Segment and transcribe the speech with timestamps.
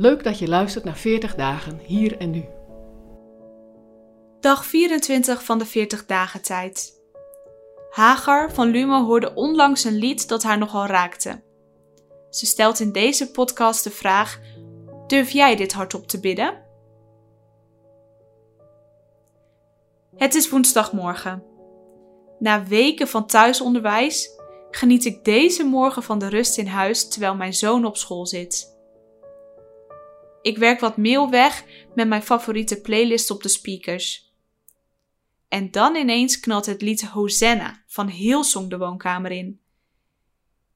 [0.00, 2.44] Leuk dat je luistert naar 40 dagen hier en nu.
[4.40, 7.02] Dag 24 van de 40 dagen tijd.
[7.90, 11.42] Hagar van Lumo hoorde onlangs een lied dat haar nogal raakte.
[12.30, 14.40] Ze stelt in deze podcast de vraag:
[15.06, 16.62] Durf jij dit hardop te bidden?
[20.16, 21.42] Het is woensdagmorgen.
[22.38, 24.30] Na weken van thuisonderwijs
[24.70, 28.77] geniet ik deze morgen van de rust in huis terwijl mijn zoon op school zit.
[30.42, 34.32] Ik werk wat mail weg met mijn favoriete playlist op de speakers.
[35.48, 39.60] En dan ineens knalt het lied Hosanna van Hillsong de woonkamer in.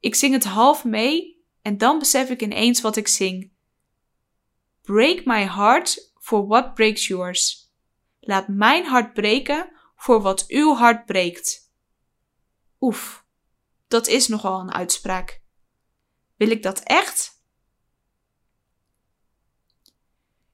[0.00, 3.50] Ik zing het half mee en dan besef ik ineens wat ik zing.
[4.82, 7.70] Break my heart for what breaks yours.
[8.20, 11.72] Laat mijn hart breken voor wat uw hart breekt.
[12.80, 13.24] Oef,
[13.88, 15.42] dat is nogal een uitspraak.
[16.36, 17.35] Wil ik dat echt?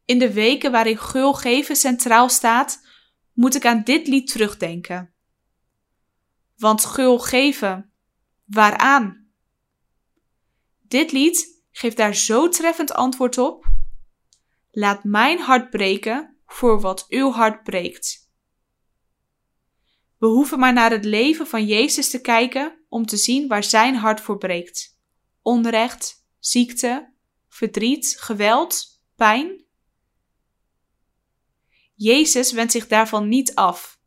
[0.04, 2.86] In de weken waarin gul geven centraal staat,
[3.32, 5.14] moet ik aan dit lied terugdenken.
[6.56, 7.92] Want gul geven,
[8.44, 9.30] waaraan?
[10.80, 13.66] Dit lied geeft daar zo treffend antwoord op.
[14.70, 18.30] Laat mijn hart breken voor wat uw hart breekt.
[20.18, 23.94] We hoeven maar naar het leven van Jezus te kijken om te zien waar zijn
[23.94, 24.98] hart voor breekt.
[25.42, 27.14] Onrecht, ziekte,
[27.48, 29.64] verdriet, geweld, pijn.
[32.02, 34.00] Jezus wendt zich daarvan niet af.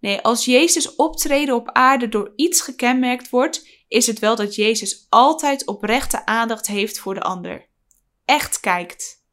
[0.00, 5.06] Nee, als Jezus optreden op aarde door iets gekenmerkt wordt, is het wel dat Jezus
[5.08, 7.68] altijd oprechte aandacht heeft voor de ander.
[8.24, 9.24] Echt kijkt.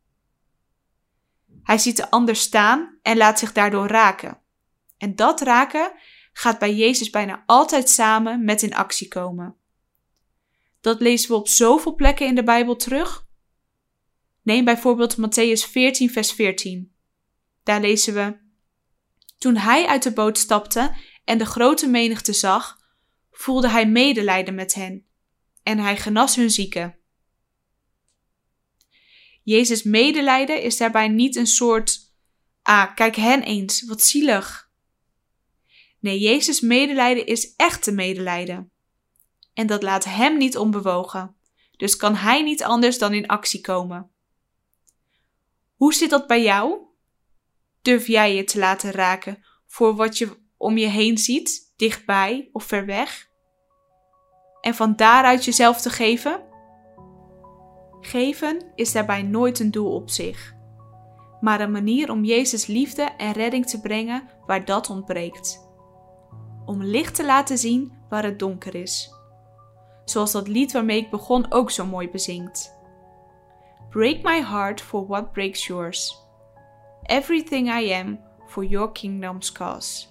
[1.64, 4.42] Hij ziet de ander staan en laat zich daardoor raken.
[4.98, 5.94] En dat raken
[6.34, 9.56] gaat bij Jezus bijna altijd samen met in actie komen.
[10.82, 13.28] Dat lezen we op zoveel plekken in de Bijbel terug.
[14.42, 17.00] Neem bijvoorbeeld Matthäus 14, vers 14.
[17.64, 18.38] Daar lezen we:
[19.38, 22.78] Toen hij uit de boot stapte en de grote menigte zag,
[23.32, 25.06] voelde hij medelijden met hen
[25.64, 27.00] en hij genas hun zieken.
[29.44, 32.14] Jezus' medelijden is daarbij niet een soort:
[32.62, 34.70] Ah, kijk hen eens, wat zielig.
[36.00, 38.72] Nee, Jezus' medelijden is echte medelijden.
[39.54, 41.36] En dat laat hem niet onbewogen.
[41.78, 44.12] Dus kan hij niet anders dan in actie komen.
[45.76, 46.91] Hoe zit dat bij jou?
[47.82, 52.64] Durf jij je te laten raken voor wat je om je heen ziet, dichtbij of
[52.64, 53.30] ver weg?
[54.62, 56.44] En van daaruit jezelf te geven?
[58.02, 60.54] Geven is daarbij nooit een doel op zich,
[61.40, 65.70] maar een manier om Jezus liefde en redding te brengen waar dat ontbreekt.
[66.66, 69.14] Om licht te laten zien waar het donker is.
[70.06, 72.80] Zoals dat lied waarmee ik begon ook zo mooi bezingt.
[73.90, 76.30] Break my heart for what breaks yours
[77.12, 80.08] everything I am for your kingdom's cause.